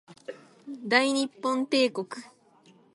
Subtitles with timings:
[0.83, 2.09] 大日本帝国